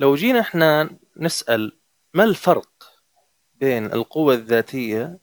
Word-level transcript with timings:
لو 0.00 0.14
جينا 0.14 0.40
إحنا 0.40 0.98
نسأل 1.16 1.78
ما 2.14 2.24
الفرق 2.24 2.68
بين 3.54 3.92
القوة 3.92 4.34
الذاتية 4.34 5.18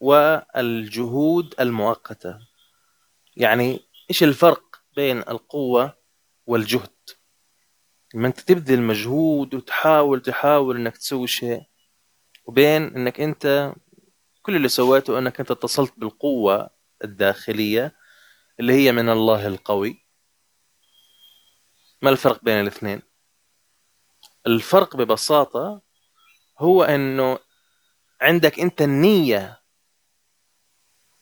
والجهود 0.00 1.54
المؤقتة؟ 1.60 2.38
يعني 3.36 3.80
إيش 4.10 4.22
الفرق 4.22 4.82
بين 4.96 5.18
القوة 5.18 5.96
والجهد؟ 6.46 6.90
لما 8.14 8.28
أنت 8.28 8.40
تبذل 8.40 8.82
مجهود 8.82 9.54
وتحاول 9.54 10.22
تحاول 10.22 10.76
إنك 10.76 10.96
تسوي 10.96 11.26
شيء 11.26 11.62
وبين 12.46 12.82
إنك 12.82 13.20
أنت 13.20 13.72
كل 14.42 14.56
اللي 14.56 14.68
سويته 14.68 15.18
إنك 15.18 15.40
أنت 15.40 15.50
اتصلت 15.50 15.92
بالقوة 15.96 16.70
الداخلية 17.04 17.96
اللي 18.60 18.72
هي 18.72 18.92
من 18.92 19.08
الله 19.08 19.46
القوي. 19.46 20.04
ما 22.02 22.10
الفرق 22.10 22.44
بين 22.44 22.60
الاثنين؟ 22.60 23.02
الفرق 24.46 24.96
ببساطة 24.96 25.82
هو 26.58 26.82
إنه 26.82 27.38
عندك 28.20 28.60
أنت 28.60 28.82
النية 28.82 29.60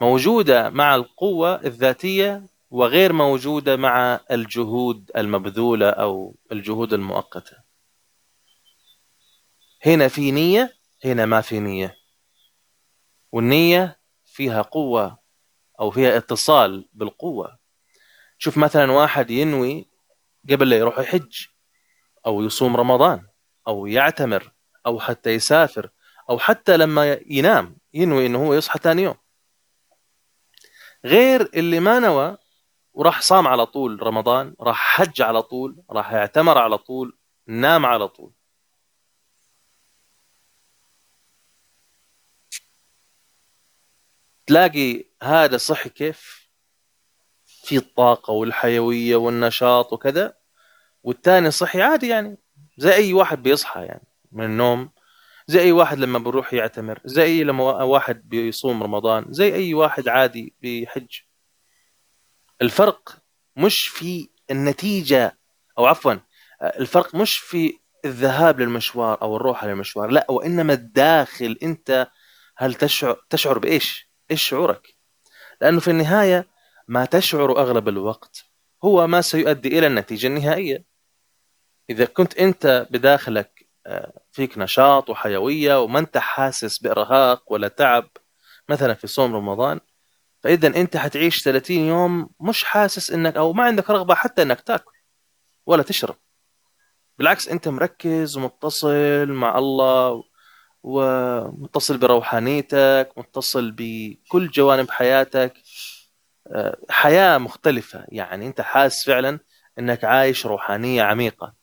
موجودة 0.01 0.71
مع 0.71 0.95
القوة 0.95 1.55
الذاتية 1.55 2.47
وغير 2.71 3.13
موجودة 3.13 3.77
مع 3.77 4.21
الجهود 4.31 5.11
المبذولة 5.17 5.91
أو 5.91 6.37
الجهود 6.53 6.93
المؤقتة. 6.93 7.57
هنا 9.87 10.09
في 10.09 10.31
نية 10.31 10.75
هنا 11.05 11.27
ما 11.27 11.41
في 11.41 11.61
نية. 11.61 11.97
والنية 13.33 14.01
فيها 14.25 14.63
قوة 14.63 15.19
أو 15.81 15.91
فيها 15.91 16.17
اتصال 16.17 16.89
بالقوة. 16.93 17.59
شوف 18.39 18.59
مثلا 18.59 18.93
واحد 18.93 19.31
ينوي 19.31 19.91
قبل 20.51 20.69
لا 20.69 20.77
يروح 20.77 20.99
يحج. 20.99 21.47
أو 22.27 22.43
يصوم 22.43 22.77
رمضان 22.77 23.27
أو 23.69 23.87
يعتمر 23.87 24.53
أو 24.87 25.01
حتى 25.01 25.31
يسافر 25.31 25.91
أو 26.31 26.39
حتى 26.39 26.77
لما 26.77 27.21
ينام 27.27 27.77
ينوي 27.95 28.27
إنه 28.27 28.47
هو 28.47 28.55
يصحى 28.55 28.79
ثاني 28.79 29.03
يوم. 29.03 29.17
غير 31.05 31.51
اللي 31.55 31.81
ما 31.81 31.99
نوى 31.99 32.37
وراح 32.95 33.21
صام 33.23 33.49
على 33.49 33.67
طول 33.67 34.03
رمضان 34.03 34.55
راح 34.61 34.97
حج 34.97 35.23
على 35.23 35.43
طول 35.43 35.83
راح 35.91 36.13
يعتمر 36.13 36.59
على 36.59 36.79
طول 36.79 37.19
نام 37.47 37.87
على 37.87 38.09
طول. 38.09 38.33
تلاقي 44.47 45.05
هذا 45.23 45.57
صحي 45.57 45.91
كيف؟ 45.91 46.49
في 47.45 47.77
الطاقة 47.77 48.33
والحيوية 48.33 49.17
والنشاط 49.17 49.93
وكذا. 49.93 50.42
والثاني 51.03 51.51
صحي 51.51 51.83
عادي 51.83 52.09
يعني 52.09 52.39
زي 52.79 52.95
أي 52.95 53.13
واحد 53.13 53.43
بيصحى 53.43 53.81
يعني 53.81 54.07
من 54.33 54.45
النوم 54.45 54.91
زي 55.47 55.61
أي 55.61 55.73
واحد 55.73 55.99
لما 55.99 56.19
بيروح 56.19 56.55
يعتمر 56.55 57.01
زي 57.05 57.23
أي 57.23 57.45
لما 57.45 57.63
واحد 57.65 58.29
بيصوم 58.29 58.83
رمضان 58.83 59.25
زي 59.29 59.55
أي 59.55 59.75
واحد 59.75 60.09
عادي 60.09 60.55
بيحج 60.61 61.19
الفرق 62.63 63.17
مش 63.57 63.89
في 63.89 64.29
النتيجة 64.51 65.39
أو 65.79 65.87
عفوا 65.87 66.15
الفرق 66.63 67.15
مش 67.15 67.39
في 67.39 67.79
الذهاب 68.05 68.61
للمشوار 68.61 69.23
أو 69.23 69.37
الروح 69.37 69.65
للمشوار 69.65 70.11
لا 70.11 70.27
وإنما 70.31 70.73
الداخل 70.73 71.59
أنت 71.63 72.09
هل 72.57 72.75
تشعر 72.75 73.25
تشعر 73.31 73.59
بإيش؟ 73.59 74.11
إيش 74.31 74.43
شعورك؟ 74.43 74.95
لأنه 75.61 75.81
في 75.81 75.91
النهاية 75.91 76.49
ما 76.89 77.05
تشعر 77.05 77.59
أغلب 77.59 77.89
الوقت 77.89 78.45
هو 78.85 79.07
ما 79.07 79.21
سيؤدي 79.21 79.79
إلى 79.79 79.87
النتيجة 79.87 80.27
النهائية 80.27 80.92
إذا 81.91 82.05
كنت 82.05 82.39
أنت 82.39 82.87
بداخلك 82.91 83.69
آه، 83.87 84.13
فيك 84.33 84.59
نشاط 84.59 85.11
وحيوية 85.11 85.83
وما 85.83 85.99
أنت 85.99 86.19
حاسس 86.19 86.79
بإرهاق 86.79 87.53
ولا 87.53 87.69
تعب 87.69 88.09
مثلا 88.69 88.95
في 88.95 89.07
صوم 89.07 89.35
رمضان 89.37 89.81
فاذا 90.43 90.69
أنت 90.69 90.97
حتعيش 90.97 91.43
30 91.43 91.77
يوم 91.77 92.31
مش 92.41 92.65
حاسس 92.65 93.11
إنك 93.11 93.37
أو 93.37 93.53
ما 93.53 93.65
عندك 93.65 93.91
رغبة 93.91 94.15
حتى 94.15 94.43
إنك 94.43 94.61
تاكل 94.61 94.93
ولا 95.67 95.83
تشرب. 95.83 96.17
بالعكس 97.19 97.49
أنت 97.49 97.69
مركز 97.69 98.37
ومتصل 98.37 99.27
مع 99.29 99.59
الله 99.59 100.25
ومتصل 100.83 101.99
بروحانيتك 101.99 103.13
متصل 103.17 103.71
بكل 103.71 104.49
جوانب 104.51 104.91
حياتك. 104.91 105.55
آه، 106.47 106.77
حياة 106.91 107.39
مختلفة. 107.39 108.05
يعني 108.09 108.47
أنت 108.47 108.61
حاسس 108.61 109.07
فعلا 109.07 109.39
إنك 109.79 110.05
عايش 110.05 110.47
روحانية 110.47 111.03
عميقة. 111.03 111.62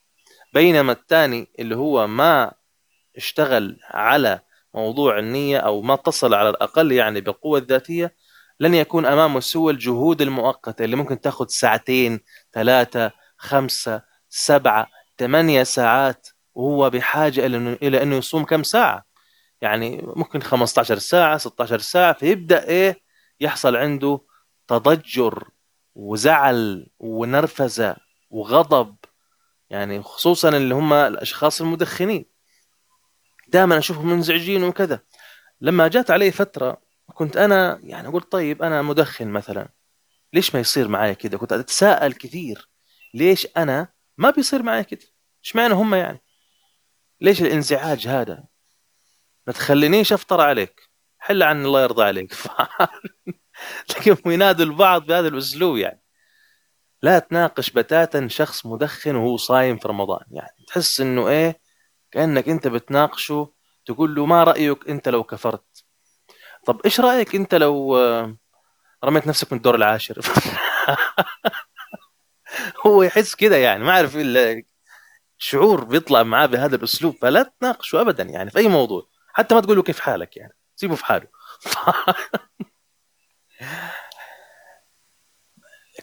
بينما 0.54 0.92
الثاني 0.92 1.48
اللي 1.60 1.76
هو 1.76 2.08
ما 2.08 2.52
اشتغل 3.18 3.80
على 3.90 4.40
موضوع 4.74 5.20
النية 5.20 5.58
أو 5.58 5.82
ما 5.82 5.94
اتصل 5.94 6.34
على 6.34 6.50
الأقل 6.50 6.92
يعني 6.92 7.22
بالقوه 7.22 7.60
الذاتيه 7.60 8.16
لن 8.60 8.74
يكون 8.76 9.06
أمامه 9.06 9.40
سوى 9.40 9.74
الجهود 9.74 10.22
المؤقتة 10.22 10.86
اللي 10.86 10.96
ممكن 10.96 11.22
تأخذ 11.22 11.48
ساعتين 11.48 12.20
ثلاثة 12.54 13.12
خمسة 13.38 14.02
سبعة 14.30 14.88
ثمانية 15.18 15.64
ساعات 15.64 16.28
وهو 16.56 16.90
بحاجة 16.90 17.46
إلى 17.82 18.04
أنه 18.04 18.16
يصوم 18.16 18.46
كم 18.46 18.64
ساعة؟ 18.64 19.06
يعني 19.62 20.02
ممكن 20.16 20.42
15 20.42 20.98
ساعة 20.98 21.38
16 21.38 21.80
ساعة 21.80 22.14
فيبدأ 22.14 22.68
إيه؟ 22.68 23.02
يحصل 23.40 23.76
عنده 23.76 24.22
تضجر 24.68 25.50
وزعل 25.96 26.88
ونرفزة 27.00 27.96
وغضب 28.30 28.96
يعني 29.70 30.04
خصوصا 30.04 30.50
اللي 30.50 30.76
هم 30.76 30.94
الأشخاص 30.94 31.62
المدخنين. 31.62 32.26
دائما 33.48 33.78
أشوفهم 33.78 34.10
منزعجين 34.10 34.64
وكذا. 34.64 35.00
لما 35.62 35.88
جات 35.88 36.12
علي 36.12 36.32
فترة 36.32 36.82
كنت 37.14 37.38
أنا 37.38 37.80
يعني 37.84 38.08
قلت 38.08 38.32
طيب 38.32 38.64
أنا 38.64 38.82
مدخن 38.82 39.28
مثلا. 39.28 39.70
ليش 40.34 40.56
ما 40.56 40.62
يصير 40.62 40.88
معي 40.88 41.16
كذا؟ 41.16 41.38
كنت 41.38 41.54
أتساءل 41.54 42.14
كثير. 42.14 42.70
ليش 43.14 43.48
أنا 43.58 43.88
ما 44.18 44.30
بيصير 44.30 44.64
معي 44.64 44.84
كذا؟ 44.84 45.08
إيش 45.46 45.56
معنى 45.56 45.74
هم 45.74 45.96
يعني؟ 45.96 46.22
ليش 47.22 47.42
الانزعاج 47.42 48.08
هذا؟ 48.08 48.44
ما 49.48 49.54
تخلينيش 49.54 50.14
أفطر 50.14 50.42
عليك. 50.42 50.90
حل 51.20 51.44
عن 51.44 51.66
الله 51.66 51.84
يرضى 51.84 52.04
عليك. 52.04 52.34
لكن 53.90 54.32
ينادوا 54.32 54.66
البعض 54.66 55.06
بهذا 55.06 55.28
الأسلوب 55.28 55.78
يعني. 55.78 56.02
لا 57.02 57.20
تناقش 57.20 57.70
بتاتا 57.70 58.28
شخص 58.28 58.66
مدخن 58.66 59.16
وهو 59.16 59.38
صايم 59.38 59.78
في 59.78 59.88
رمضان. 59.88 60.24
يعني 60.32 60.66
تحس 60.68 61.02
إنه 61.02 61.28
إيه؟ 61.28 61.60
كأنك 62.12 62.50
أنت 62.50 62.68
بتناقشه 62.68 63.54
تقول 63.86 64.16
له 64.16 64.26
ما 64.26 64.44
رأيك 64.44 64.90
أنت 64.90 65.10
لو 65.10 65.24
كفرت؟ 65.24 65.86
طب 66.66 66.82
إيش 66.86 67.00
رأيك 67.00 67.36
أنت 67.36 67.56
لو 67.56 67.98
رميت 69.04 69.28
نفسك 69.28 69.52
من 69.52 69.58
الدور 69.58 69.76
العاشر؟ 69.76 70.22
هو 72.86 73.04
يحس 73.04 73.36
كده 73.36 73.56
يعني 73.56 73.84
ما 73.84 73.92
أعرف 73.92 74.18
شعور 75.38 75.84
بيطلع 75.84 76.24
معاه 76.24 76.46
بهذا 76.46 76.76
الأسلوب 76.76 77.16
فلا 77.22 77.52
تناقشه 77.60 78.02
ابدا 78.02 78.24
يعني 78.24 78.52
في 78.52 78.58
أي 78.58 78.68
موضوع. 78.68 79.08
حتى 79.34 79.56
ما 79.56 79.62
تقول 79.62 79.78
له 79.78 79.84
كيف 79.84 80.00
حالك 80.00 80.38
يعني 80.38 80.54
سيبه 80.76 80.96
في 80.96 81.06
حاله. 81.06 81.28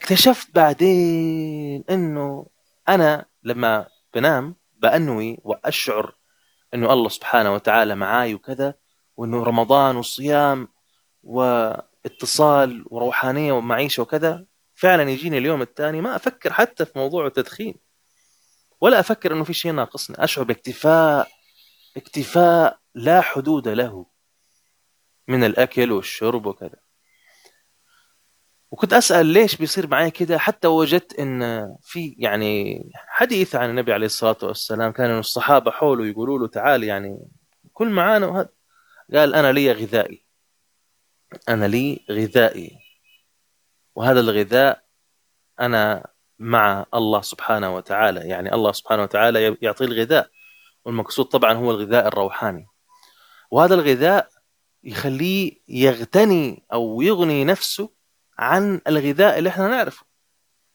اكتشفت 0.07 0.55
بعدين 0.55 1.85
إنه 1.91 2.47
أنا 2.89 3.27
لما 3.43 3.87
بنام 4.15 4.57
بأنوي 4.77 5.39
وأشعر 5.45 6.15
إنه 6.75 6.93
الله 6.93 7.09
سبحانه 7.09 7.55
وتعالى 7.55 7.95
معاي 7.95 8.35
وكذا 8.35 8.75
وإنه 9.17 9.43
رمضان 9.43 9.97
والصيام 9.97 10.69
واتصال 11.23 12.85
وروحانية 12.91 13.53
ومعيشة 13.53 14.03
وكذا 14.03 14.47
فعلا 14.75 15.11
يجيني 15.11 15.39
اليوم 15.39 15.63
الثاني 15.63 16.01
ما 16.01 16.17
أفكر 16.17 16.53
حتى 16.53 16.85
في 16.85 16.99
موضوع 16.99 17.27
التدخين. 17.27 17.75
ولا 18.81 19.01
أفكر 19.01 19.33
إنه 19.33 19.45
في 19.45 19.53
شيء 19.53 19.73
ناقصني 19.73 20.25
أشعر 20.25 20.45
باكتفاء 20.45 21.29
اكتفاء 21.97 22.79
لا 22.95 23.21
حدود 23.21 23.69
له 23.69 24.07
من 25.29 25.45
الأكل 25.45 25.93
والشرب 25.93 26.47
وكذا. 26.47 26.86
وكنت 28.77 28.93
أسأل 28.93 29.27
ليش 29.27 29.57
بيصير 29.57 29.87
معي 29.87 30.11
كذا 30.11 30.39
حتى 30.39 30.69
وجدت 30.69 31.19
إن 31.19 31.67
في 31.83 32.17
يعني 32.19 32.83
حديث 33.09 33.55
عن 33.55 33.71
النبي 33.71 33.93
عليه 33.93 34.07
الصلاة 34.07 34.37
والسلام 34.43 34.93
كان 34.93 35.19
الصحابة 35.19 35.71
حوله 35.71 36.07
يقولوا 36.07 36.39
له 36.39 36.47
تعال 36.49 36.85
يعني 36.85 37.19
كل 37.73 37.89
معانا 37.89 38.27
وهذا. 38.27 38.49
قال 39.15 39.35
أنا 39.35 39.53
لي 39.53 39.73
غذائي. 39.73 40.25
أنا 41.49 41.65
لي 41.65 42.05
غذائي. 42.11 42.79
وهذا 43.95 44.21
الغذاء 44.21 44.83
أنا 45.61 46.07
مع 46.39 46.87
الله 46.95 47.21
سبحانه 47.21 47.75
وتعالى. 47.77 48.21
يعني 48.21 48.55
الله 48.55 48.73
سبحانه 48.73 49.03
وتعالى 49.03 49.57
يعطي 49.63 49.85
الغذاء. 49.85 50.29
والمقصود 50.85 51.27
طبعا 51.27 51.53
هو 51.53 51.71
الغذاء 51.71 52.07
الروحاني. 52.09 52.67
وهذا 53.51 53.75
الغذاء 53.75 54.29
يخليه 54.85 55.61
يغتني 55.69 56.67
أو 56.73 57.03
يغني 57.03 57.45
نفسه 57.45 57.96
عن 58.39 58.81
الغذاء 58.87 59.39
اللي 59.39 59.49
إحنا 59.49 59.69
نعرفه 59.69 60.07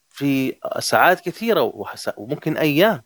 في 0.10 0.56
ساعات 0.80 1.20
كثيرة 1.20 1.74
وممكن 2.18 2.58
أيام. 2.58 3.04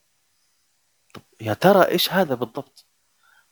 طب 1.13 1.21
يا 1.41 1.53
ترى 1.53 1.87
إيش 1.87 2.13
هذا 2.13 2.35
بالضبط؟ 2.35 2.87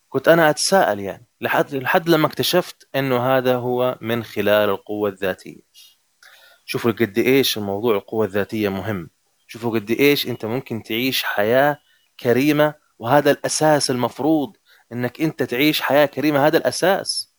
كنت 0.09 0.27
أنا 0.27 0.50
أتساءل 0.50 1.00
يعني 1.00 1.27
لحد 1.41 1.75
لحد 1.75 2.09
لما 2.09 2.27
اكتشفت 2.27 2.88
إنه 2.95 3.38
هذا 3.38 3.55
هو 3.55 3.97
من 4.01 4.23
خلال 4.23 4.69
القوة 4.69 5.09
الذاتية. 5.09 5.61
شوفوا 6.65 6.91
قد 6.91 7.17
إيش 7.17 7.57
الموضوع 7.57 7.95
القوة 7.95 8.25
الذاتية 8.25 8.69
مهم. 8.69 9.09
شوفوا 9.47 9.79
قد 9.79 9.91
إيش 9.91 10.27
أنت 10.27 10.45
ممكن 10.45 10.83
تعيش 10.83 11.23
حياة 11.23 11.77
كريمة 12.19 12.73
وهذا 13.00 13.31
الأساس 13.31 13.91
المفروض 13.91 14.57
إنك 14.91 15.21
أنت 15.21 15.44
تعيش 15.44 15.81
حياة 15.81 16.05
كريمة 16.05 16.47
هذا 16.47 16.57
الأساس. 16.57 17.33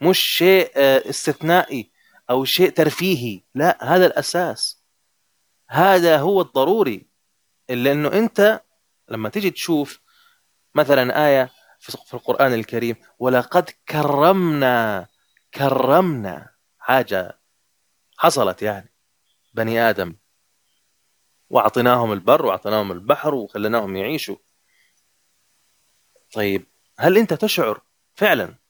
مش 0.00 0.18
شيء 0.18 0.70
آه، 0.76 1.10
استثنائي. 1.10 1.91
أو 2.32 2.44
شيء 2.44 2.70
ترفيهي. 2.70 3.42
لا 3.54 3.94
هذا 3.94 4.06
الأساس. 4.06 4.82
هذا 5.68 6.18
هو 6.18 6.40
الضروري. 6.40 7.06
لأنه 7.68 8.12
أنت 8.12 8.62
لما 9.08 9.28
تيجي 9.28 9.50
تشوف 9.50 10.00
مثلا 10.74 11.26
آية 11.28 11.50
في 11.78 12.14
القرآن 12.14 12.54
الكريم 12.54 12.96
ولقد 13.18 13.70
كرمنا 13.88 15.06
كرمنا 15.54 16.50
حاجة 16.78 17.40
حصلت 18.18 18.62
يعني. 18.62 18.92
بني 19.54 19.80
آدم. 19.80 20.16
وأعطيناهم 21.50 22.12
البر 22.12 22.46
وأعطيناهم 22.46 22.92
البحر 22.92 23.34
وخليناهم 23.34 23.96
يعيشوا. 23.96 24.36
طيب 26.32 26.66
هل 26.98 27.18
أنت 27.18 27.34
تشعر 27.34 27.82
فعلا 28.14 28.61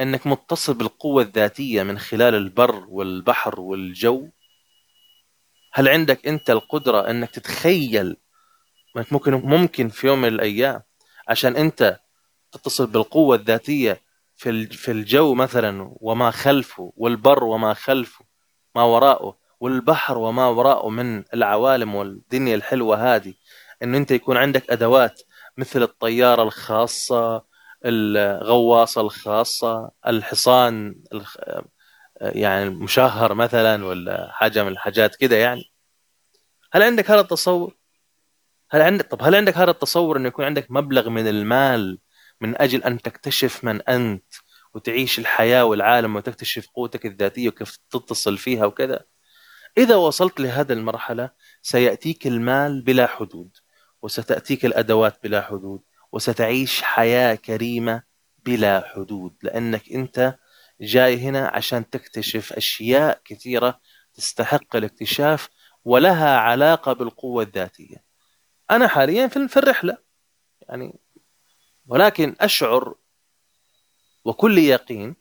أنك 0.00 0.26
متصل 0.26 0.74
بالقوة 0.74 1.22
الذاتية 1.22 1.82
من 1.82 1.98
خلال 1.98 2.34
البر 2.34 2.84
والبحر 2.88 3.60
والجو؟ 3.60 4.28
هل 5.72 5.88
عندك 5.88 6.26
أنت 6.26 6.50
القدرة 6.50 7.10
أنك 7.10 7.30
تتخيل 7.30 8.16
أنك 8.96 9.12
ممكن 9.12 9.34
ممكن 9.34 9.88
في 9.88 10.06
يوم 10.06 10.20
من 10.20 10.28
الأيام 10.28 10.82
عشان 11.28 11.56
أنت 11.56 12.00
تتصل 12.52 12.86
بالقوة 12.86 13.36
الذاتية 13.36 14.00
في 14.36 14.66
في 14.66 14.90
الجو 14.90 15.34
مثلا 15.34 15.94
وما 16.00 16.30
خلفه 16.30 16.92
والبر 16.96 17.44
وما 17.44 17.74
خلفه 17.74 18.24
ما 18.74 18.82
وراءه 18.82 19.38
والبحر 19.60 20.18
وما 20.18 20.46
وراءه 20.46 20.88
من 20.88 21.24
العوالم 21.34 21.94
والدنيا 21.94 22.54
الحلوة 22.54 23.14
هذه 23.14 23.34
إنه 23.82 23.98
أنت 23.98 24.10
يكون 24.10 24.36
عندك 24.36 24.70
أدوات 24.70 25.22
مثل 25.56 25.82
الطيارة 25.82 26.42
الخاصة 26.42 27.44
الغواصة 27.84 29.00
الخاصة 29.00 29.90
الحصان 30.06 31.02
يعني 32.20 32.64
المشهر 32.64 33.34
مثلا 33.34 33.84
ولا 33.84 34.32
حاجة 34.32 34.62
من 34.64 34.68
الحاجات 34.68 35.16
كده 35.16 35.36
يعني. 35.36 35.72
هل 36.72 36.82
عندك 36.82 37.10
هذا 37.10 37.20
التصور؟ 37.20 37.76
هل 38.70 38.82
عندك 38.82 39.06
طب 39.10 39.22
هل 39.22 39.34
عندك 39.34 39.56
هذا 39.56 39.70
التصور 39.70 40.16
إنه 40.16 40.28
يكون 40.28 40.44
عندك 40.44 40.66
مبلغ 40.70 41.08
من 41.08 41.28
المال 41.28 41.98
من 42.40 42.62
أجل 42.62 42.82
أن 42.82 43.02
تكتشف 43.02 43.64
من 43.64 43.82
أنت 43.82 44.24
وتعيش 44.74 45.18
الحياة 45.18 45.64
والعالم 45.64 46.16
وتكتشف 46.16 46.66
قوتك 46.66 47.06
الذاتية 47.06 47.48
وكيف 47.48 47.78
تتصل 47.90 48.38
فيها 48.38 48.66
وكذا؟ 48.66 49.04
إذا 49.78 49.96
وصلت 49.96 50.40
لهذه 50.40 50.72
المرحلة 50.72 51.30
سيأتيك 51.62 52.26
المال 52.26 52.82
بلا 52.82 53.06
حدود 53.06 53.56
وستأتيك 54.02 54.64
الأدوات 54.64 55.22
بلا 55.22 55.42
حدود. 55.42 55.80
وستعيش 56.14 56.82
حياة 56.82 57.34
كريمة 57.34 58.02
بلا 58.44 58.88
حدود 58.94 59.36
لأنك 59.42 59.92
أنت 59.92 60.38
جاي 60.80 61.18
هنا 61.18 61.48
عشان 61.48 61.90
تكتشف 61.90 62.52
أشياء 62.52 63.20
كثيرة 63.24 63.80
تستحق 64.14 64.76
الاكتشاف 64.76 65.48
ولها 65.84 66.36
علاقة 66.38 66.92
بالقوة 66.92 67.42
الذاتية. 67.42 68.04
أنا 68.70 68.88
حاليا 68.88 69.26
في 69.26 69.56
الرحلة 69.56 69.98
يعني 70.68 70.98
ولكن 71.86 72.36
أشعر 72.40 72.94
وكل 74.24 74.58
يقين 74.58 75.16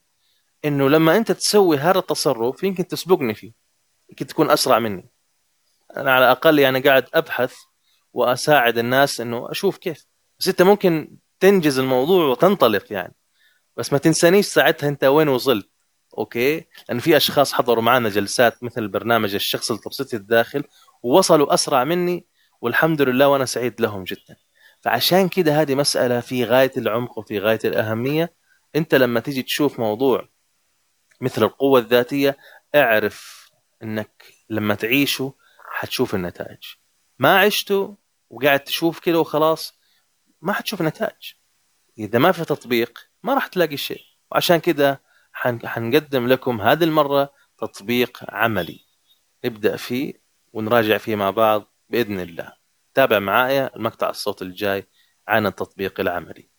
إنه 0.66 0.90
لما 0.90 1.18
أنت 1.18 1.32
تسوي 1.32 1.78
هذا 1.78 2.00
التصرف 2.00 2.64
يمكن 2.64 2.88
تسبقني 2.88 3.34
فيه 3.34 3.54
يمكن 4.10 4.28
تكون 4.28 4.50
أسرع 4.50 4.80
مني. 4.80 5.10
أنا 5.98 6.12
على 6.14 6.26
الأقل 6.26 6.60
يعني 6.60 6.80
قاعد 6.80 7.06
أبحث 7.14 7.56
وأساعد 8.14 8.78
الناس 8.78 9.22
إنه 9.22 9.52
أشوف 9.52 9.78
كيف. 9.78 10.13
بس 10.44 10.50
انت 10.50 10.62
ممكن 10.62 11.18
تنجز 11.40 11.80
الموضوع 11.80 12.26
وتنطلق 12.26 12.94
يعني. 12.94 13.16
بس 13.78 13.94
ما 13.94 14.00
تنسانيش 14.00 14.46
ساعتها 14.46 14.90
انت 14.90 15.04
وين 15.04 15.28
وصلت. 15.28 15.70
أوكي؟ 16.18 16.68
لأن 16.90 17.00
في 17.00 17.18
أشخاص 17.18 17.54
حضروا 17.54 17.84
معنا 17.84 18.10
جلسات 18.10 18.64
مثل 18.64 18.88
برنامج 18.88 19.34
الشخص 19.36 19.72
التبسيطي 19.72 20.16
الداخل 20.16 20.64
ووصلوا 21.04 21.54
أسرع 21.54 21.84
مني 21.84 22.28
والحمد 22.62 23.02
لله 23.02 23.28
وأنا 23.28 23.46
سعيد 23.46 23.82
لهم 23.82 24.04
جدا. 24.04 24.36
فعشان 24.82 25.30
كده 25.30 25.62
هذه 25.62 25.76
مسألة 25.76 26.20
في 26.20 26.44
غاية 26.44 26.72
العمق 26.78 27.18
وفي 27.18 27.40
غاية 27.40 27.60
الأهمية. 27.66 28.34
أنت 28.76 28.96
لما 28.96 29.20
تيجي 29.20 29.44
تشوف 29.44 29.80
موضوع 29.80 30.30
مثل 31.22 31.44
القوة 31.44 31.80
الذاتية 31.80 32.38
اعرف 32.76 33.50
إنك 33.84 34.24
لما 34.50 34.76
تعيشه 34.76 35.34
حتشوف 35.72 36.16
النتائج. 36.16 36.64
ما 37.20 37.40
عشته 37.40 37.98
وقاعد 38.30 38.60
تشوف 38.60 39.00
كده 39.00 39.20
وخلاص 39.20 39.83
ما 40.44 40.54
حتشوف 40.54 40.82
نتائج. 40.82 41.34
إذا 41.98 42.20
ما 42.20 42.32
في 42.32 42.46
تطبيق 42.46 43.00
ما 43.24 43.34
راح 43.34 43.48
تلاقي 43.48 43.78
شيء. 43.78 44.04
وعشان 44.32 44.58
كده 44.58 45.02
حنقدم 45.34 46.28
لكم 46.28 46.62
هذه 46.62 46.84
المرة 46.84 47.34
تطبيق 47.58 48.24
عملي. 48.30 48.86
نبدا 49.46 49.78
فيه 49.78 50.14
ونراجع 50.54 50.98
فيه 50.98 51.16
مع 51.16 51.30
بعض 51.30 51.74
بإذن 51.90 52.20
الله. 52.20 52.54
تابع 52.94 53.20
معايا 53.20 53.76
المقطع 53.76 54.10
الصوت 54.10 54.42
الجاي 54.42 54.88
عن 55.28 55.46
التطبيق 55.46 56.00
العملي. 56.00 56.50